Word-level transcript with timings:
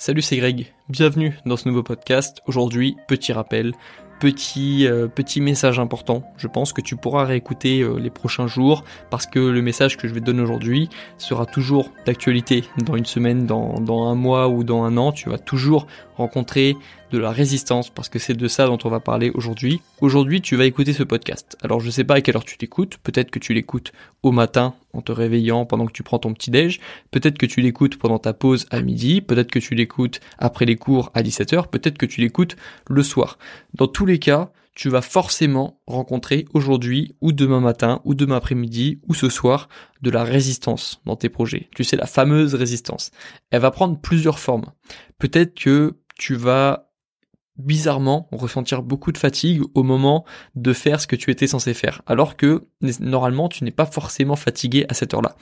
Salut, 0.00 0.22
c'est 0.22 0.38
Greg. 0.38 0.72
Bienvenue 0.88 1.36
dans 1.44 1.58
ce 1.58 1.68
nouveau 1.68 1.82
podcast. 1.82 2.40
Aujourd'hui, 2.46 2.96
petit 3.06 3.34
rappel, 3.34 3.74
petit 4.18 4.86
euh, 4.86 5.08
petit 5.08 5.42
message 5.42 5.78
important. 5.78 6.22
Je 6.38 6.48
pense 6.48 6.72
que 6.72 6.80
tu 6.80 6.96
pourras 6.96 7.24
réécouter 7.24 7.82
euh, 7.82 7.98
les 7.98 8.08
prochains 8.08 8.46
jours 8.46 8.82
parce 9.10 9.26
que 9.26 9.38
le 9.38 9.60
message 9.60 9.98
que 9.98 10.08
je 10.08 10.14
vais 10.14 10.20
te 10.20 10.24
donner 10.24 10.40
aujourd'hui 10.40 10.88
sera 11.18 11.44
toujours 11.44 11.90
d'actualité 12.06 12.64
dans 12.78 12.96
une 12.96 13.04
semaine, 13.04 13.44
dans, 13.44 13.78
dans 13.78 14.08
un 14.08 14.14
mois 14.14 14.48
ou 14.48 14.64
dans 14.64 14.84
un 14.84 14.96
an. 14.96 15.12
Tu 15.12 15.28
vas 15.28 15.36
toujours 15.36 15.86
rencontrer 16.16 16.76
de 17.10 17.18
la 17.18 17.30
résistance 17.30 17.90
parce 17.90 18.08
que 18.08 18.18
c'est 18.18 18.34
de 18.34 18.48
ça 18.48 18.66
dont 18.66 18.78
on 18.84 18.88
va 18.88 19.00
parler 19.00 19.30
aujourd'hui. 19.34 19.82
Aujourd'hui, 20.00 20.40
tu 20.40 20.56
vas 20.56 20.64
écouter 20.64 20.92
ce 20.92 21.02
podcast. 21.02 21.56
Alors, 21.62 21.80
je 21.80 21.90
sais 21.90 22.04
pas 22.04 22.14
à 22.14 22.20
quelle 22.20 22.36
heure 22.36 22.44
tu 22.44 22.56
l'écoutes. 22.60 22.98
Peut-être 22.98 23.30
que 23.30 23.38
tu 23.38 23.52
l'écoutes 23.52 23.92
au 24.22 24.32
matin 24.32 24.74
en 24.92 25.02
te 25.02 25.12
réveillant 25.12 25.66
pendant 25.66 25.86
que 25.86 25.92
tu 25.92 26.02
prends 26.02 26.18
ton 26.18 26.32
petit 26.32 26.50
déj. 26.50 26.80
Peut-être 27.10 27.38
que 27.38 27.46
tu 27.46 27.60
l'écoutes 27.60 27.98
pendant 27.98 28.18
ta 28.18 28.32
pause 28.32 28.66
à 28.70 28.80
midi. 28.80 29.20
Peut-être 29.20 29.50
que 29.50 29.58
tu 29.58 29.74
l'écoutes 29.74 30.20
après 30.38 30.64
les 30.64 30.76
cours 30.76 31.10
à 31.14 31.22
17h. 31.22 31.68
Peut-être 31.68 31.98
que 31.98 32.06
tu 32.06 32.20
l'écoutes 32.20 32.56
le 32.88 33.02
soir. 33.02 33.38
Dans 33.74 33.88
tous 33.88 34.06
les 34.06 34.18
cas, 34.18 34.52
tu 34.74 34.88
vas 34.88 35.02
forcément 35.02 35.80
rencontrer 35.86 36.46
aujourd'hui 36.54 37.14
ou 37.20 37.32
demain 37.32 37.60
matin 37.60 38.00
ou 38.04 38.14
demain 38.14 38.36
après-midi 38.36 39.00
ou 39.08 39.14
ce 39.14 39.28
soir 39.28 39.68
de 40.00 40.10
la 40.10 40.24
résistance 40.24 41.00
dans 41.04 41.16
tes 41.16 41.28
projets. 41.28 41.68
Tu 41.74 41.84
sais, 41.84 41.96
la 41.96 42.06
fameuse 42.06 42.54
résistance. 42.54 43.10
Elle 43.50 43.60
va 43.60 43.70
prendre 43.70 44.00
plusieurs 44.00 44.38
formes. 44.38 44.72
Peut-être 45.18 45.54
que 45.54 45.98
tu 46.16 46.34
vas 46.34 46.89
bizarrement 47.56 48.28
ressentir 48.32 48.82
beaucoup 48.82 49.12
de 49.12 49.18
fatigue 49.18 49.62
au 49.74 49.82
moment 49.82 50.24
de 50.54 50.72
faire 50.72 51.00
ce 51.00 51.06
que 51.06 51.16
tu 51.16 51.30
étais 51.30 51.46
censé 51.46 51.74
faire, 51.74 52.02
alors 52.06 52.36
que 52.36 52.66
normalement 53.00 53.48
tu 53.48 53.64
n'es 53.64 53.70
pas 53.70 53.86
forcément 53.86 54.36
fatigué 54.36 54.86
à 54.88 54.94
cette 54.94 55.14
heure-là. 55.14 55.36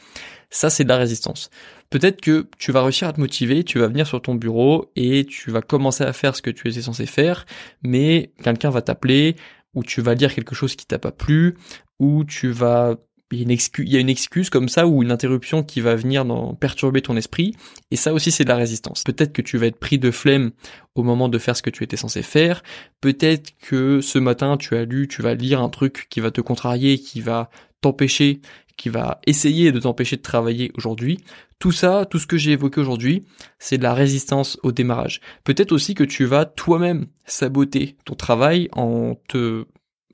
Ça 0.50 0.70
c'est 0.70 0.84
de 0.84 0.88
la 0.88 0.96
résistance. 0.96 1.50
Peut-être 1.90 2.20
que 2.20 2.48
tu 2.58 2.72
vas 2.72 2.82
réussir 2.82 3.08
à 3.08 3.12
te 3.12 3.20
motiver, 3.20 3.64
tu 3.64 3.78
vas 3.78 3.86
venir 3.86 4.06
sur 4.06 4.20
ton 4.20 4.34
bureau 4.34 4.90
et 4.96 5.24
tu 5.24 5.50
vas 5.50 5.62
commencer 5.62 6.04
à 6.04 6.12
faire 6.12 6.34
ce 6.34 6.42
que 6.42 6.50
tu 6.50 6.68
étais 6.68 6.82
censé 6.82 7.06
faire, 7.06 7.46
mais 7.82 8.32
quelqu'un 8.42 8.70
va 8.70 8.82
t'appeler, 8.82 9.36
ou 9.74 9.82
tu 9.82 10.00
vas 10.00 10.14
dire 10.14 10.34
quelque 10.34 10.54
chose 10.54 10.76
qui 10.76 10.86
t'a 10.86 10.98
pas 10.98 11.12
plu, 11.12 11.56
ou 11.98 12.24
tu 12.24 12.50
vas 12.50 12.96
il 13.30 13.38
y, 13.40 13.96
a 13.96 14.00
une 14.00 14.08
excuse, 14.08 14.48
comme 14.48 14.68
ça 14.68 14.86
ou 14.86 15.02
une 15.02 15.10
interruption 15.10 15.62
qui 15.62 15.80
va 15.80 15.94
venir 15.94 16.24
perturber 16.58 17.02
ton 17.02 17.16
esprit. 17.16 17.54
Et 17.90 17.96
ça 17.96 18.14
aussi, 18.14 18.30
c'est 18.30 18.44
de 18.44 18.48
la 18.48 18.56
résistance. 18.56 19.02
Peut-être 19.04 19.32
que 19.32 19.42
tu 19.42 19.58
vas 19.58 19.66
être 19.66 19.78
pris 19.78 19.98
de 19.98 20.10
flemme 20.10 20.52
au 20.94 21.02
moment 21.02 21.28
de 21.28 21.38
faire 21.38 21.56
ce 21.56 21.62
que 21.62 21.70
tu 21.70 21.84
étais 21.84 21.98
censé 21.98 22.22
faire. 22.22 22.62
Peut-être 23.00 23.52
que 23.60 24.00
ce 24.00 24.18
matin, 24.18 24.56
tu 24.56 24.76
as 24.76 24.84
lu, 24.84 25.08
tu 25.08 25.20
vas 25.20 25.34
lire 25.34 25.60
un 25.60 25.68
truc 25.68 26.06
qui 26.08 26.20
va 26.20 26.30
te 26.30 26.40
contrarier, 26.40 26.98
qui 26.98 27.20
va 27.20 27.50
t'empêcher, 27.82 28.40
qui 28.78 28.88
va 28.88 29.20
essayer 29.26 29.72
de 29.72 29.80
t'empêcher 29.80 30.16
de 30.16 30.22
travailler 30.22 30.72
aujourd'hui. 30.76 31.18
Tout 31.58 31.72
ça, 31.72 32.06
tout 32.08 32.18
ce 32.18 32.26
que 32.26 32.38
j'ai 32.38 32.52
évoqué 32.52 32.80
aujourd'hui, 32.80 33.26
c'est 33.58 33.76
de 33.76 33.82
la 33.82 33.92
résistance 33.92 34.58
au 34.62 34.72
démarrage. 34.72 35.20
Peut-être 35.44 35.72
aussi 35.72 35.94
que 35.94 36.04
tu 36.04 36.24
vas 36.24 36.46
toi-même 36.46 37.06
saboter 37.26 37.96
ton 38.04 38.14
travail 38.14 38.68
en 38.72 39.16
te 39.28 39.66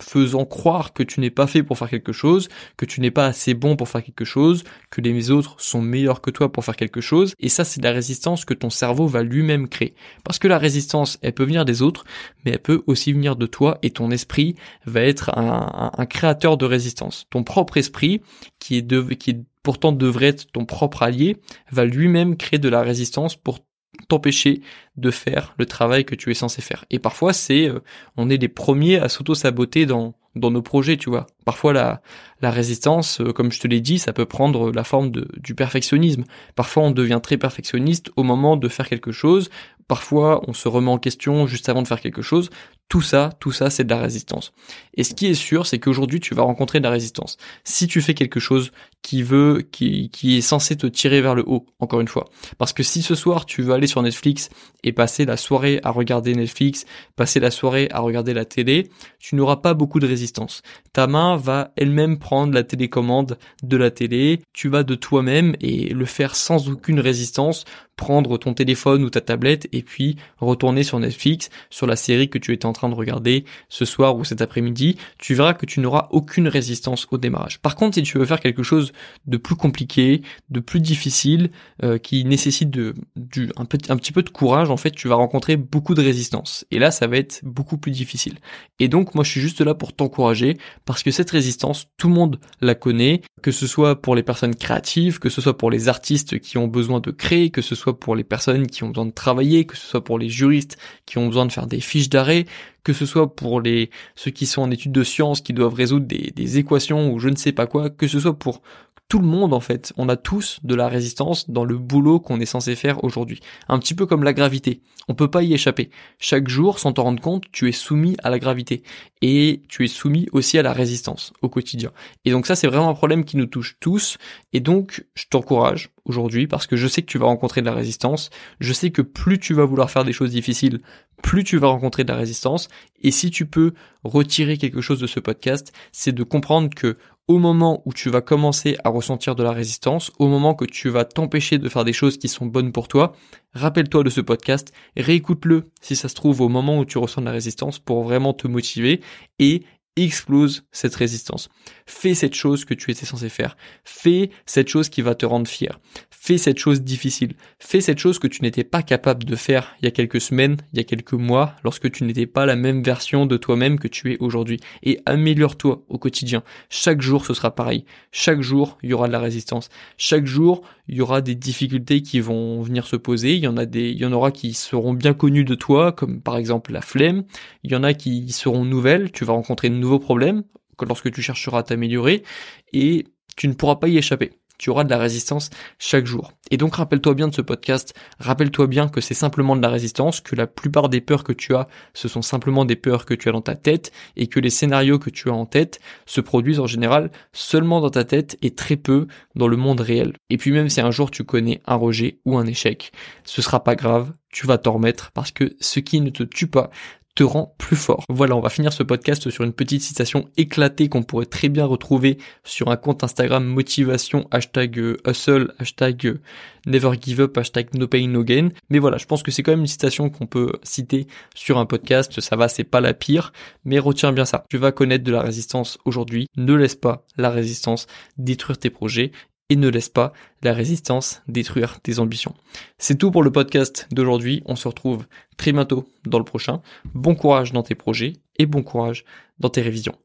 faisant 0.05 0.45
croire 0.45 0.93
que 0.93 1.03
tu 1.03 1.21
n'es 1.21 1.31
pas 1.31 1.47
fait 1.47 1.63
pour 1.63 1.79
faire 1.79 1.89
quelque 1.89 2.13
chose, 2.13 2.49
que 2.77 2.85
tu 2.85 3.01
n'es 3.01 3.11
pas 3.11 3.27
assez 3.27 3.55
bon 3.55 3.77
pour 3.77 3.89
faire 3.89 4.05
quelque 4.05 4.25
chose, 4.25 4.65
que 4.91 5.01
les 5.01 5.31
autres 5.31 5.57
sont 5.59 5.81
meilleurs 5.81 6.21
que 6.21 6.31
toi 6.31 6.53
pour 6.53 6.65
faire 6.65 6.77
quelque 6.77 7.01
chose, 7.01 7.35
et 7.41 7.49
ça 7.49 7.65
c'est 7.65 7.83
la 7.83 7.93
résistance 7.93 8.45
que 8.45 8.55
ton 8.55 8.71
cerveau 8.71 9.07
va 9.07 9.23
lui-même 9.23 9.69
créer. 9.69 9.95
Parce 10.25 10.39
que 10.39 10.49
la 10.49 10.59
résistance, 10.59 11.19
elle 11.23 11.33
peut 11.33 11.45
venir 11.45 11.65
des 11.65 11.83
autres, 11.83 12.05
mais 12.45 12.53
elle 12.53 12.63
peut 12.63 12.83
aussi 12.87 13.13
venir 13.13 13.37
de 13.37 13.47
toi, 13.47 13.79
et 13.83 13.91
ton 13.91 14.11
esprit 14.11 14.55
va 14.87 15.01
être 15.01 15.31
un, 15.37 16.07
créateur 16.07 16.57
de 16.57 16.67
résistance. 16.67 17.25
Ton 17.31 17.43
propre 17.43 17.79
esprit, 17.79 18.21
qui 18.59 18.77
est, 18.77 19.17
qui 19.17 19.45
pourtant 19.63 19.93
devrait 19.93 20.27
être 20.27 20.53
ton 20.53 20.67
propre 20.67 21.03
allié, 21.03 21.39
va 21.73 21.85
lui-même 21.85 22.37
créer 22.37 22.59
de 22.59 22.69
la 22.69 22.83
résistance 22.83 23.37
pour 23.37 23.61
t'empêcher 24.09 24.61
de 24.97 25.11
faire 25.11 25.55
le 25.59 25.67
travail 25.67 26.05
que 26.05 26.15
tu 26.15 26.31
es 26.31 26.35
censé 26.35 26.63
faire. 26.63 26.85
Et 26.91 26.99
parfois, 26.99 27.33
c'est, 27.33 27.69
euh, 27.69 27.81
on 28.17 28.31
est 28.31 28.37
les 28.37 28.49
premiers 28.49 28.99
à 28.99 29.09
s'auto-saboter 29.09 29.87
dans, 29.87 30.15
dans 30.35 30.51
nos 30.51 30.63
projets, 30.63 30.97
tu 30.97 31.11
vois. 31.11 31.27
Parfois, 31.45 31.73
la, 31.73 32.03
la 32.41 32.51
résistance, 32.51 33.21
euh, 33.21 33.33
comme 33.33 33.53
je 33.53 33.61
te 33.61 33.69
l'ai 33.69 33.81
dit, 33.81 33.99
ça 33.99 34.13
peut 34.13 34.27
prendre 34.27 34.71
la 34.73 34.85
forme 34.85 35.11
de, 35.11 35.29
du 35.37 35.55
perfectionnisme. 35.55 36.25
Parfois, 36.55 36.85
on 36.85 36.91
devient 36.91 37.21
très 37.23 37.37
perfectionniste 37.37 38.11
au 38.17 38.23
moment 38.23 38.57
de 38.57 38.69
faire 38.69 38.89
quelque 38.89 39.13
chose. 39.13 39.51
Parfois, 39.89 40.43
on 40.49 40.53
se 40.53 40.69
remet 40.69 40.91
en 40.91 40.99
question 40.99 41.47
juste 41.47 41.69
avant 41.69 41.83
de 41.83 41.89
faire 41.89 42.01
quelque 42.01 42.23
chose. 42.23 42.51
Tout 42.95 43.03
ça, 43.03 43.33
tout 43.41 43.51
ça, 43.51 43.71
c'est 43.71 43.83
de 43.83 43.91
la 43.91 44.01
résistance. 44.01 44.53
Et 44.97 45.03
ce 45.03 45.15
qui 45.15 45.27
est 45.27 45.35
sûr, 45.35 45.67
c'est 45.67 45.81
qu'aujourd'hui, 45.81 46.21
tu 46.21 46.33
vas 46.33 46.45
rencontrer 46.45 46.79
de 46.79 46.85
la 46.85 46.91
résistance. 46.91 47.39
Si 47.65 47.89
tu 47.89 48.01
fais 48.01 48.15
quelque 48.15 48.39
chose 48.39 48.71
qui 49.03 49.25
veut, 49.25 49.67
qui, 49.73 50.11
qui 50.11 50.39
est 50.39 50.41
censé 50.41 50.77
te 50.77 50.87
tirer 50.87 51.21
vers 51.21 51.35
le 51.35 51.43
haut, 51.45 51.67
encore 51.81 52.01
une 52.01 52.09
fois. 52.09 52.27
Parce 52.57 52.73
que 52.73 52.85
si 52.85 53.03
ce 53.03 53.17
soir, 53.17 53.47
tu 53.47 53.63
veux 53.63 53.73
aller 53.73 53.89
sur 53.89 54.01
Netflix 54.01 54.49
et 54.85 54.93
passer 54.93 55.25
la 55.25 55.37
soirée 55.37 55.81
à 55.83 55.91
regarder 55.91 56.35
Netflix, 56.35 56.87
passer 57.17 57.41
la 57.41 57.51
soirée 57.51 57.89
à 57.91 57.99
regarder 57.99 58.33
la 58.33 58.45
télé, 58.45 58.89
tu 59.19 59.35
n'auras 59.35 59.57
pas 59.57 59.75
beaucoup 59.75 59.99
de 59.99 60.07
résistance. 60.07 60.63
Ta 60.93 61.07
main 61.07 61.37
va 61.37 61.73
elle-même 61.77 62.19
prendre 62.19 62.55
la 62.55 62.63
télécommande 62.63 63.39
de 63.63 63.77
la 63.77 63.91
télé, 63.91 64.41
tu 64.53 64.69
vas 64.69 64.85
de 64.85 64.95
toi-même 64.95 65.57
et 65.61 65.89
le 65.93 66.05
faire 66.05 66.37
sans 66.37 66.71
aucune 66.71 67.01
résistance, 67.01 67.65
prendre 67.97 68.39
ton 68.39 68.55
téléphone 68.55 69.05
ou 69.05 69.11
ta 69.11 69.21
tablette 69.21 69.69
et 69.73 69.83
puis 69.83 70.17
retourner 70.39 70.83
sur 70.83 70.99
Netflix, 70.99 71.51
sur 71.71 71.87
la 71.87 71.97
série 71.97 72.29
que 72.29 72.39
tu 72.39 72.53
étais 72.53 72.67
en 72.67 72.73
train 72.73 72.84
de 72.89 72.95
regarder 72.95 73.45
ce 73.69 73.85
soir 73.85 74.17
ou 74.17 74.25
cet 74.25 74.43
après-midi, 74.43 74.97
tu 75.19 75.35
verras 75.35 75.55
que 75.55 75.67
tu 75.67 75.81
n'auras 75.81 76.09
aucune 76.11 76.49
résistance 76.49 77.07
au 77.11 77.19
démarrage. 77.19 77.61
Par 77.61 77.77
contre, 77.77 77.95
si 77.95 78.03
tu 78.03 78.19
veux 78.19 78.27
faire 78.27 78.41
quelque 78.41 78.63
chose 78.63 78.93
de 79.27 79.37
plus 79.37 79.57
compliqué, 79.57 80.23
de 80.51 80.61
plus 80.61 80.81
difficile, 80.81 81.51
euh, 81.83 81.99
qui 81.99 82.25
nécessite 82.25 82.77
un, 82.77 83.65
petit, 83.65 83.91
un 83.91 83.97
petit 83.97 84.13
peu 84.13 84.23
de 84.23 84.31
courage, 84.31 84.71
en 84.71 84.77
fait, 84.77 84.91
tu 84.91 85.09
vas 85.09 85.15
rencontrer 85.15 85.57
beaucoup 85.57 85.95
de 85.95 86.03
résistance. 86.03 86.65
Et 86.71 86.79
là, 86.79 86.91
ça 86.91 87.07
va 87.07 87.17
être 87.17 87.41
beaucoup 87.43 87.79
plus 87.79 87.91
difficile. 87.93 88.35
Et 88.79 88.89
donc, 88.89 89.15
moi, 89.15 89.25
je 89.25 89.31
suis 89.31 89.41
juste 89.41 89.61
là 89.61 89.75
pour 89.75 89.93
t'encourager, 89.93 90.59
parce 90.85 91.03
que 91.03 91.11
cette 91.11 91.31
résistance, 91.31 91.87
tout 91.97 92.09
le 92.09 92.15
monde 92.15 92.41
la 92.61 92.75
connaît, 92.75 93.23
que 93.43 93.51
ce 93.51 93.67
soit 93.67 94.01
pour 94.01 94.15
les 94.15 94.23
personnes 94.23 94.55
créatives, 94.55 95.19
que 95.19 95.29
ce 95.29 95.41
soit 95.41 95.57
pour 95.57 95.71
les 95.71 95.89
artistes 95.89 96.39
qui 96.39 96.59
ont 96.59 96.69
besoin 96.69 97.01
de 97.01 97.11
créer, 97.11 97.51
que 97.51 97.63
ce 97.63 97.75
soit 97.75 97.99
pour 97.99 98.17
les 98.17 98.25
personnes 98.25 98.67
qui 98.67 98.85
ont 98.85 98.89
besoin 98.89 99.07
de 99.07 99.13
travailler, 99.13 99.67
que 99.67 99.77
ce 99.77 99.87
soit 99.87 100.05
pour 100.05 100.19
les 100.19 100.29
juristes 100.29 100.79
qui 101.07 101.19
ont 101.19 101.27
besoin 101.27 101.47
de 101.47 101.53
faire 101.53 101.67
des 101.67 101.81
fiches 101.81 102.09
d'arrêt, 102.09 102.47
que 102.83 102.93
ce 102.93 103.07
soit 103.07 103.35
pour 103.35 103.61
les 103.61 103.91
ceux 104.15 104.31
qui 104.31 104.47
sont 104.47 104.63
en 104.63 104.71
études 104.71 104.93
de 104.93 105.05
sciences 105.05 105.41
qui 105.41 105.53
doivent 105.53 105.75
résoudre 105.75 106.07
des, 106.07 106.33
des 106.35 106.59
équations 106.59 107.13
ou 107.13 107.19
je 107.19 107.29
ne 107.29 107.37
sais 107.37 107.53
pas 107.53 107.67
quoi, 107.67 107.91
que 107.91 108.07
ce 108.07 108.21
soit 108.21 108.39
pour 108.39 108.63
tout 109.09 109.19
le 109.19 109.27
monde 109.27 109.53
en 109.53 109.61
fait, 109.61 109.93
on 109.97 110.09
a 110.09 110.17
tous 110.17 110.61
de 110.63 110.75
la 110.75 110.89
résistance 110.89 111.51
dans 111.51 111.65
le 111.65 111.77
boulot 111.77 112.21
qu'on 112.21 112.41
est 112.41 112.47
censé 112.47 112.75
faire 112.75 113.05
aujourd'hui. 113.05 113.41
Un 113.69 113.79
petit 113.79 113.95
peu 113.95 114.07
comme 114.07 114.25
la 114.25 114.33
gravité, 114.33 114.81
on 115.09 115.15
peut 115.15 115.31
pas 115.31 115.43
y 115.43 115.53
échapper. 115.53 115.91
Chaque 116.19 116.49
jour, 116.49 116.79
sans 116.79 116.93
t'en 116.93 117.05
rendre 117.05 117.21
compte, 117.21 117.45
tu 117.53 117.69
es 117.69 117.73
soumis 117.73 118.17
à 118.23 118.31
la 118.31 118.39
gravité 118.39 118.83
et 119.23 119.63
tu 119.69 119.85
es 119.85 119.89
soumis 119.89 120.27
aussi 120.33 120.59
à 120.59 120.63
la 120.63 120.73
résistance 120.73 121.33
au 121.43 121.49
quotidien. 121.49 121.93
Et 122.25 122.31
donc 122.31 122.47
ça 122.47 122.57
c'est 122.57 122.67
vraiment 122.67 122.89
un 122.89 122.95
problème 122.95 123.25
qui 123.25 123.37
nous 123.37 123.47
touche 123.47 123.77
tous 123.81 124.19
et 124.53 124.61
donc 124.61 125.05
je 125.15 125.27
t'encourage 125.29 125.91
aujourd'hui 126.05 126.47
parce 126.47 126.67
que 126.67 126.77
je 126.77 126.87
sais 126.87 127.03
que 127.03 127.07
tu 127.07 127.19
vas 127.19 127.27
rencontrer 127.27 127.61
de 127.61 127.67
la 127.67 127.75
résistance, 127.75 128.31
je 128.61 128.73
sais 128.73 128.91
que 128.91 129.03
plus 129.03 129.39
tu 129.39 129.55
vas 129.55 129.65
vouloir 129.65 129.91
faire 129.91 130.05
des 130.05 130.13
choses 130.13 130.31
difficiles, 130.31 130.81
plus 131.23 131.45
tu 131.45 131.57
vas 131.57 131.69
rencontrer 131.69 132.05
de 132.05 132.13
la 132.13 132.19
résistance 132.19 132.69
et 133.03 133.11
si 133.11 133.31
tu 133.31 133.47
peux 133.47 133.73
retirer 134.03 134.59
quelque 134.59 134.81
chose 134.81 135.01
de 135.01 135.07
ce 135.07 135.21
podcast, 135.21 135.73
c'est 135.93 136.13
de 136.13 136.23
comprendre 136.23 136.69
que 136.75 136.99
au 137.27 137.39
moment 137.39 137.83
où 137.87 137.93
tu 137.93 138.11
vas 138.11 138.21
commencer 138.21 138.77
à 138.85 138.91
ressentir 138.91 139.35
de 139.35 139.43
la 139.43 139.53
résistance, 139.53 140.13
au 140.19 140.29
moment 140.29 140.55
que 140.55 140.67
tu 140.67 140.91
vas 140.91 141.05
t'empêcher 141.05 141.59
de 141.59 141.69
faire 141.69 141.85
des 141.85 141.95
choses 141.95 142.19
qui 142.19 142.29
sont 142.29 142.45
bonnes 142.45 142.71
pour 142.71 142.87
toi, 142.87 143.13
rappelle-toi 143.55 144.03
de 144.03 144.11
ce 144.11 144.21
podcast, 144.21 144.73
réécoute-le 144.97 145.71
si 145.81 145.97
ça 145.97 146.09
se 146.09 146.15
trouve 146.15 146.43
au 146.43 146.49
moment 146.51 146.79
où 146.79 146.85
tu 146.85 146.99
ressens 146.99 147.23
de 147.23 147.27
la 147.27 147.33
résistance 147.33 147.79
pour 147.79 148.03
vraiment 148.03 148.35
te 148.35 148.47
motiver 148.47 149.01
et 149.39 149.63
explose 149.97 150.65
cette 150.73 150.95
résistance. 150.95 151.49
Fais 151.87 152.15
cette 152.15 152.35
chose 152.35 152.65
que 152.65 152.75
tu 152.75 152.91
étais 152.91 153.07
censé 153.07 153.29
faire. 153.29 153.57
Fais 153.85 154.31
cette 154.47 154.69
chose 154.69 154.89
qui 154.89 155.03
va 155.03 155.15
te 155.15 155.27
rendre 155.27 155.47
fier. 155.47 155.79
Fais 156.11 156.39
cette 156.39 156.59
chose 156.59 156.83
difficile. 156.83 157.35
Fais 157.59 157.81
cette 157.81 157.99
chose 157.99 158.19
que 158.19 158.27
tu 158.27 158.43
n'étais 158.43 158.65
pas 158.65 158.83
capable 158.83 159.25
de 159.25 159.37
faire 159.37 159.77
il 159.81 159.85
y 159.85 159.89
a 159.89 159.91
quelques 159.91 160.21
semaines, 160.21 160.57
il 160.73 160.79
y 160.79 160.81
a 160.81 160.85
quelques 160.85 161.13
mois, 161.13 161.55
lorsque 161.63 161.91
tu 161.93 162.05
n'étais 162.05 162.27
pas 162.27 162.47
la 162.47 162.57
même 162.57 162.83
version 162.83 163.27
de 163.27 163.37
toi-même 163.37 163.79
que 163.79 163.89
tu 163.89 164.13
es 164.13 164.19
aujourd'hui. 164.19 164.59
Et 164.83 165.01
améliore-toi 165.05 165.85
au 165.89 165.99
quotidien. 165.99 166.43
Chaque 166.71 167.03
jour, 167.03 167.27
ce 167.27 167.35
sera 167.35 167.55
pareil. 167.55 167.85
Chaque 168.11 168.41
jour, 168.41 168.79
il 168.83 168.91
y 168.91 168.95
aura 168.95 169.07
de 169.07 169.13
la 169.13 169.21
résistance. 169.21 169.69
Chaque 169.99 170.25
jour, 170.25 170.63
il 170.89 170.97
y 170.97 171.01
aura 171.03 171.21
des 171.21 171.35
difficultés 171.35 172.03
qui 172.03 172.21
vont 172.21 172.63
venir 172.63 172.87
se 172.87 172.97
poser. 172.97 173.35
Il 173.35 173.41
y 173.41 173.47
en 173.47 173.59
a 173.59 173.67
des, 173.67 173.91
il 173.91 173.99
y 173.99 174.07
en 174.07 174.13
aura 174.13 174.33
qui 174.33 174.55
seront 174.55 174.95
bien 174.95 175.13
connues 175.13 175.45
de 175.45 175.55
toi, 175.55 175.93
comme 175.93 176.21
par 176.23 176.37
exemple 176.37 176.73
la 176.73 176.81
flemme. 176.81 177.25
Il 177.63 177.73
y 177.73 177.77
en 177.77 177.83
a 177.83 177.93
qui 177.93 178.33
seront 178.33 178.65
nouvelles. 178.65 179.13
Tu 179.13 179.25
vas 179.25 179.35
rencontrer 179.35 179.69
nouveaux 179.85 179.99
problèmes 179.99 180.43
lorsque 180.81 181.13
tu 181.13 181.23
chercheras 181.23 181.59
à 181.59 181.63
t'améliorer 181.63 182.25
et 182.73 183.05
tu 183.37 183.49
ne 183.49 183.53
pourras 183.53 183.77
pas 183.77 183.89
y 183.89 183.99
échapper. 183.99 184.33
tu 184.59 184.71
auras 184.71 184.85
de 184.85 184.91
la 184.91 184.99
résistance 184.99 185.51
chaque 185.79 186.07
jour. 186.07 186.33
Et 186.51 186.57
donc 186.57 186.77
rappelle-toi 186.77 187.15
bien 187.15 187.29
de 187.29 187.35
ce 187.35 187.43
podcast, 187.43 187.95
rappelle-toi 188.19 188.67
bien 188.67 188.89
que 188.89 189.01
c'est 189.01 189.15
simplement 189.15 189.57
de 189.57 189.63
la 189.63 189.69
résistance, 189.69 190.21
que 190.21 190.37
la 190.37 190.47
plupart 190.47 190.89
des 190.89 191.01
peurs 191.01 191.25
que 191.25 191.33
tu 191.33 191.55
as, 191.55 191.67
ce 191.93 192.09
sont 192.09 192.23
simplement 192.23 192.65
des 192.65 192.77
peurs 192.77 193.05
que 193.05 193.15
tu 193.15 193.29
as 193.29 193.33
dans 193.33 193.41
ta 193.41 193.57
tête, 193.57 193.93
et 194.17 194.27
que 194.29 194.41
les 194.41 194.51
scénarios 194.51 194.99
que 194.99 195.11
tu 195.11 195.29
as 195.29 195.35
en 195.35 195.47
tête 195.47 195.81
se 196.07 196.21
produisent 196.21 196.61
en 196.61 196.67
général 196.67 197.11
seulement 197.33 197.81
dans 197.81 197.91
ta 197.91 198.05
tête 198.05 198.37
et 198.43 198.55
très 198.55 198.77
peu 198.77 199.07
dans 199.35 199.49
le 199.49 199.57
monde 199.57 199.81
réel. 199.81 200.15
Et 200.31 200.37
puis 200.37 200.53
même 200.53 200.69
si 200.69 200.81
un 200.81 200.91
jour 200.91 201.11
tu 201.11 201.25
connais 201.25 201.61
un 201.67 201.77
rejet 201.77 202.21
ou 202.25 202.39
un 202.39 202.47
échec, 202.47 202.93
ce 203.25 203.43
sera 203.43 203.65
pas 203.65 203.75
grave, 203.75 204.13
tu 204.31 204.47
vas 204.47 204.59
t'en 204.59 204.73
remettre 204.73 205.11
parce 205.13 205.31
que 205.31 205.57
ce 205.61 205.81
qui 205.81 206.01
ne 206.01 206.11
te 206.11 206.23
tue 206.23 206.49
pas 206.49 206.71
te 207.15 207.23
rend 207.23 207.55
plus 207.59 207.77
fort. 207.77 208.05
Voilà, 208.09 208.35
on 208.37 208.41
va 208.41 208.49
finir 208.49 208.73
ce 208.73 208.83
podcast 208.83 209.31
sur 209.31 209.45
une 209.45 209.53
petite 209.53 209.83
citation 209.83 210.29
éclatée 210.37 210.89
qu'on 210.89 211.03
pourrait 211.03 211.27
très 211.27 211.49
bien 211.49 211.65
retrouver 211.65 212.19
sur 212.43 212.71
un 212.71 212.77
compte 212.77 213.05
Instagram 213.05 213.45
motivation, 213.45 214.27
hashtag 214.31 214.79
euh, 214.79 214.97
hustle, 215.07 215.55
hashtag 215.59 216.07
euh, 216.07 216.21
never 216.67 216.91
give 217.01 217.21
up, 217.21 217.39
hashtag 217.39 217.69
no 217.75 217.87
pain 217.87 218.09
no 218.09 218.25
gain. 218.25 218.49
Mais 218.69 218.81
voilà, 218.81 218.97
je 218.97 219.07
pense 219.07 219.23
que 219.23 219.31
c'est 219.31 219.43
quand 219.43 219.53
même 219.53 219.61
une 219.61 219.67
citation 219.67 220.11
qu'on 220.11 220.27
peut 220.27 220.53
citer 220.65 221.07
sur 221.35 221.59
un 221.59 221.67
podcast, 221.67 222.21
ça 222.21 222.37
va, 222.37 222.49
c'est 222.49 222.65
pas 222.65 222.81
la 222.81 222.95
pire, 222.95 223.33
mais 223.65 223.79
retiens 223.79 224.13
bien 224.13 224.25
ça. 224.25 224.45
Tu 224.51 224.57
vas 224.57 224.73
connaître 224.73 225.05
de 225.05 225.13
la 225.13 225.23
résistance 225.23 225.79
aujourd'hui, 225.85 226.29
ne 226.37 226.55
laisse 226.55 226.75
pas 226.75 227.07
la 227.17 227.31
résistance 227.31 227.87
détruire 228.19 228.59
tes 228.59 228.71
projets 228.71 229.13
et 229.51 229.57
ne 229.57 229.69
laisse 229.69 229.89
pas 229.89 230.13
la 230.43 230.53
résistance 230.53 231.23
détruire 231.29 231.81
tes 231.81 231.99
ambitions. 231.99 232.35
C'est 232.79 232.99
tout 232.99 233.11
pour 233.11 233.23
le 233.23 233.33
podcast 233.33 233.87
d'aujourd'hui. 233.91 234.43
On 234.47 234.57
se 234.57 234.69
retrouve 234.69 235.07
très 235.37 235.53
bientôt 235.53 235.89
dans 236.07 236.19
le 236.19 236.25
prochain. 236.25 236.63
Bon 236.95 237.15
courage 237.15 237.53
dans 237.53 237.63
tes 237.63 237.75
projets 237.75 238.15
et 238.39 238.47
bon 238.47 238.63
courage 238.63 239.05
dans 239.39 239.51
tes 239.51 239.63
révisions. 239.63 239.97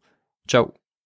Ciao 0.47 0.78